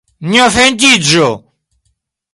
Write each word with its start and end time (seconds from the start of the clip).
Ne 0.35 0.39
ofendiĝu! 0.45 1.29